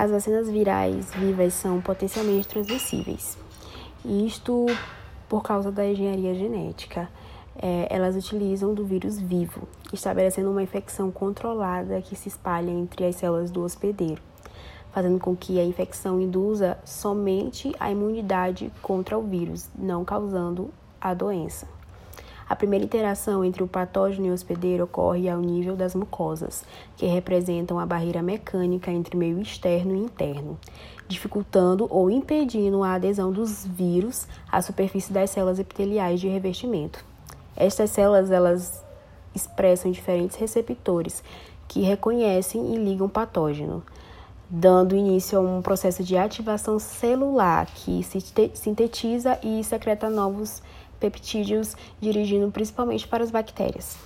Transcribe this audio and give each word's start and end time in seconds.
As 0.00 0.10
vacinas 0.10 0.48
virais 0.48 1.10
vivas 1.14 1.52
são 1.52 1.78
potencialmente 1.78 2.48
transmissíveis. 2.48 3.36
Isto 4.02 4.64
por 5.28 5.42
causa 5.42 5.70
da 5.70 5.86
engenharia 5.86 6.34
genética. 6.34 7.06
É, 7.54 7.86
elas 7.90 8.16
utilizam 8.16 8.72
do 8.72 8.82
vírus 8.82 9.20
vivo, 9.20 9.68
estabelecendo 9.92 10.50
uma 10.50 10.62
infecção 10.62 11.10
controlada 11.10 12.00
que 12.00 12.16
se 12.16 12.28
espalha 12.28 12.70
entre 12.70 13.04
as 13.04 13.16
células 13.16 13.50
do 13.50 13.62
hospedeiro, 13.62 14.22
fazendo 14.90 15.18
com 15.18 15.36
que 15.36 15.60
a 15.60 15.64
infecção 15.66 16.18
induza 16.18 16.78
somente 16.82 17.70
a 17.78 17.92
imunidade 17.92 18.72
contra 18.80 19.18
o 19.18 19.22
vírus, 19.22 19.68
não 19.78 20.02
causando 20.02 20.70
a 20.98 21.12
doença. 21.12 21.68
A 22.50 22.56
primeira 22.56 22.84
interação 22.84 23.44
entre 23.44 23.62
o 23.62 23.68
patógeno 23.68 24.26
e 24.26 24.30
o 24.30 24.34
hospedeiro 24.34 24.82
ocorre 24.82 25.28
ao 25.28 25.38
nível 25.38 25.76
das 25.76 25.94
mucosas, 25.94 26.64
que 26.96 27.06
representam 27.06 27.78
a 27.78 27.86
barreira 27.86 28.20
mecânica 28.22 28.90
entre 28.90 29.16
meio 29.16 29.40
externo 29.40 29.94
e 29.94 30.00
interno, 30.00 30.58
dificultando 31.06 31.86
ou 31.88 32.10
impedindo 32.10 32.82
a 32.82 32.94
adesão 32.94 33.30
dos 33.30 33.64
vírus 33.64 34.26
à 34.50 34.60
superfície 34.60 35.12
das 35.12 35.30
células 35.30 35.60
epiteliais 35.60 36.18
de 36.18 36.26
revestimento. 36.26 37.04
Estas 37.56 37.90
células 37.90 38.32
elas 38.32 38.84
expressam 39.32 39.92
diferentes 39.92 40.36
receptores 40.36 41.22
que 41.68 41.82
reconhecem 41.82 42.74
e 42.74 42.76
ligam 42.76 43.06
o 43.06 43.10
patógeno, 43.10 43.80
dando 44.48 44.96
início 44.96 45.38
a 45.38 45.40
um 45.40 45.62
processo 45.62 46.02
de 46.02 46.16
ativação 46.16 46.80
celular 46.80 47.66
que 47.66 48.04
sintetiza 48.54 49.38
e 49.40 49.62
secreta 49.62 50.10
novos 50.10 50.60
peptídeos, 51.00 51.74
dirigindo 52.00 52.50
principalmente 52.50 53.08
para 53.08 53.24
as 53.24 53.30
bactérias. 53.30 53.96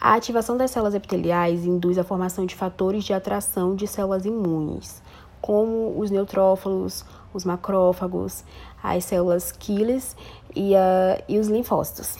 A 0.00 0.14
ativação 0.14 0.56
das 0.56 0.70
células 0.70 0.94
epiteliais 0.94 1.64
induz 1.64 1.98
a 1.98 2.04
formação 2.04 2.46
de 2.46 2.54
fatores 2.54 3.04
de 3.04 3.12
atração 3.12 3.74
de 3.74 3.86
células 3.86 4.24
imunes, 4.24 5.02
como 5.40 5.98
os 5.98 6.10
neutrófilos, 6.10 7.04
os 7.34 7.44
macrófagos, 7.44 8.44
as 8.82 9.04
células 9.04 9.50
quiles 9.52 10.16
e, 10.54 10.74
uh, 10.74 11.22
e 11.28 11.38
os 11.38 11.48
linfócitos. 11.48 12.16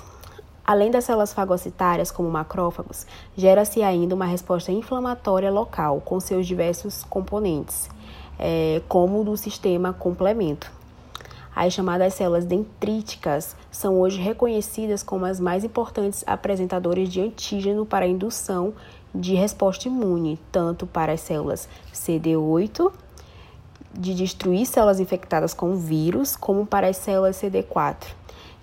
Além 0.67 0.91
das 0.91 1.05
células 1.05 1.33
fagocitárias, 1.33 2.11
como 2.11 2.29
macrófagos, 2.29 3.07
gera-se 3.37 3.83
ainda 3.83 4.17
uma 4.17 4.25
resposta 4.25 4.73
inflamatória 4.73 5.51
local, 5.51 6.03
com 6.05 6.19
seus 6.19 6.45
diversos 6.45 7.05
componentes, 7.05 7.89
é, 8.37 8.83
como 8.89 9.21
o 9.21 9.25
do 9.25 9.37
sistema 9.37 9.93
complemento. 9.93 10.69
As 11.57 11.73
chamadas 11.73 12.13
células 12.13 12.45
dendríticas 12.45 13.57
são 13.71 13.99
hoje 13.99 14.21
reconhecidas 14.21 15.03
como 15.03 15.25
as 15.25 15.41
mais 15.41 15.65
importantes 15.65 16.23
apresentadoras 16.27 17.09
de 17.09 17.23
antígeno 17.23 17.87
para 17.87 18.05
a 18.05 18.09
indução 18.09 18.75
de 19.15 19.35
resposta 19.35 19.89
imune, 19.89 20.39
tanto 20.53 20.87
para 20.87 21.13
as 21.13 21.23
células 21.23 21.67
CD8, 21.95 22.93
de 23.91 24.13
destruir 24.13 24.67
células 24.67 25.01
infectadas 25.01 25.55
com 25.55 25.77
vírus, 25.77 26.37
como 26.37 26.67
para 26.67 26.89
as 26.89 26.99
células 26.99 27.41
CD4, 27.41 28.05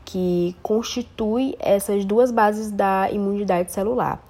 que 0.05 0.55
constituem 0.61 1.55
essas 1.57 2.05
duas 2.05 2.29
bases 2.29 2.69
da 2.69 3.09
imunidade 3.11 3.71
celular. 3.71 4.21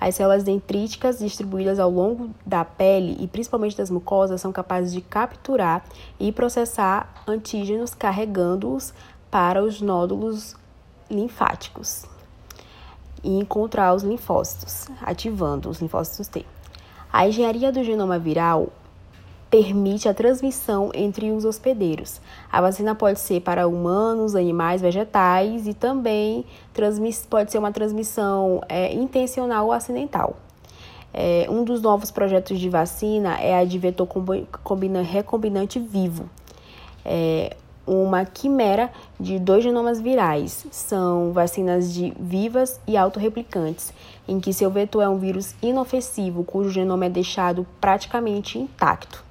As 0.00 0.16
células 0.16 0.44
dendríticas 0.44 1.18
distribuídas 1.18 1.78
ao 1.78 1.90
longo 1.90 2.30
da 2.44 2.64
pele 2.64 3.16
e 3.20 3.26
principalmente 3.26 3.76
das 3.76 3.90
mucosas 3.90 4.40
são 4.40 4.52
capazes 4.52 4.92
de 4.92 5.00
capturar 5.00 5.84
e 6.18 6.30
processar 6.32 7.22
antígenos 7.26 7.94
carregando-os 7.94 8.92
para 9.30 9.62
os 9.62 9.80
nódulos 9.80 10.56
linfáticos 11.10 12.04
e 13.22 13.38
encontrar 13.38 13.94
os 13.94 14.02
linfócitos, 14.02 14.88
ativando 15.00 15.70
os 15.70 15.80
linfócitos 15.80 16.28
T. 16.28 16.44
A 17.12 17.26
engenharia 17.26 17.72
do 17.72 17.82
genoma 17.82 18.18
viral 18.18 18.70
permite 19.54 20.08
a 20.08 20.12
transmissão 20.12 20.90
entre 20.92 21.30
os 21.30 21.44
hospedeiros. 21.44 22.20
A 22.50 22.60
vacina 22.60 22.92
pode 22.92 23.20
ser 23.20 23.40
para 23.40 23.68
humanos, 23.68 24.34
animais, 24.34 24.82
vegetais 24.82 25.68
e 25.68 25.72
também 25.72 26.44
pode 27.30 27.52
ser 27.52 27.58
uma 27.58 27.70
transmissão 27.70 28.60
é, 28.68 28.92
intencional 28.92 29.66
ou 29.66 29.72
acidental. 29.72 30.34
É, 31.12 31.46
um 31.48 31.62
dos 31.62 31.80
novos 31.80 32.10
projetos 32.10 32.58
de 32.58 32.68
vacina 32.68 33.38
é 33.38 33.56
a 33.56 33.64
de 33.64 33.78
vetor 33.78 34.08
recombinante 35.04 35.78
vivo. 35.78 36.28
É 37.04 37.56
uma 37.86 38.24
quimera 38.24 38.90
de 39.20 39.38
dois 39.38 39.62
genomas 39.62 40.00
virais. 40.00 40.66
São 40.72 41.32
vacinas 41.32 41.94
de 41.94 42.12
vivas 42.18 42.80
e 42.88 42.96
autorreplicantes, 42.96 43.92
em 44.26 44.40
que 44.40 44.52
seu 44.52 44.68
vetor 44.68 45.02
é 45.02 45.08
um 45.08 45.18
vírus 45.18 45.54
inofensivo, 45.62 46.42
cujo 46.42 46.70
genoma 46.70 47.04
é 47.04 47.08
deixado 47.08 47.64
praticamente 47.80 48.58
intacto 48.58 49.22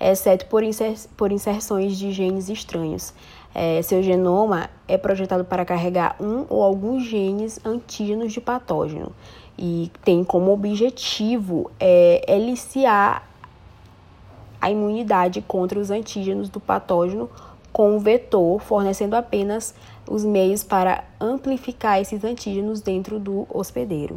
exceto 0.00 0.46
por, 0.46 0.62
inser 0.62 0.94
por 1.16 1.30
inserções 1.30 1.98
de 1.98 2.12
genes 2.12 2.48
estranhos. 2.48 3.12
É, 3.54 3.82
seu 3.82 4.02
genoma 4.02 4.70
é 4.86 4.96
projetado 4.96 5.44
para 5.44 5.64
carregar 5.64 6.16
um 6.20 6.46
ou 6.48 6.62
alguns 6.62 7.04
genes 7.04 7.58
antígenos 7.64 8.32
de 8.32 8.40
patógeno 8.40 9.12
e 9.58 9.90
tem 10.04 10.22
como 10.24 10.52
objetivo 10.52 11.70
é, 11.78 12.24
eliciar 12.26 13.28
a 14.60 14.70
imunidade 14.70 15.42
contra 15.42 15.78
os 15.78 15.90
antígenos 15.90 16.48
do 16.48 16.60
patógeno 16.60 17.28
com 17.72 17.96
o 17.96 18.00
vetor, 18.00 18.60
fornecendo 18.60 19.14
apenas 19.16 19.74
os 20.08 20.24
meios 20.24 20.64
para 20.64 21.04
amplificar 21.20 22.00
esses 22.00 22.24
antígenos 22.24 22.80
dentro 22.80 23.18
do 23.18 23.46
hospedeiro. 23.48 24.14